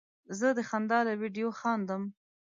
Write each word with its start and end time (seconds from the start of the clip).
زه 0.39 0.47
د 0.57 0.59
خندا 0.69 0.99
له 1.07 1.13
ویډیو 1.21 1.49
خندم. 1.59 2.03